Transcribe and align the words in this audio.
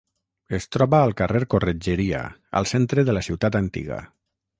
Es 0.57 0.65
troba 0.75 1.01
al 1.07 1.11
carrer 1.19 1.41
Corretgeria, 1.53 2.21
al 2.61 2.67
centre 2.73 3.05
de 3.11 3.15
la 3.19 3.23
ciutat 3.29 3.59
antiga. 3.61 4.01